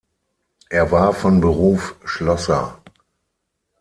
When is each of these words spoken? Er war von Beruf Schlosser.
Er 0.71 0.89
war 0.89 1.13
von 1.13 1.39
Beruf 1.41 1.95
Schlosser. 2.05 2.81